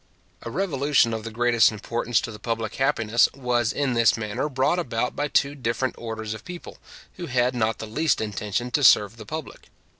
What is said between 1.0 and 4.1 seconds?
of the greatest importance to the public happiness, was in